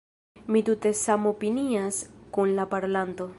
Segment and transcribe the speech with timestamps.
[0.53, 2.01] Mi tute samopinias
[2.39, 3.29] kun la parolanto.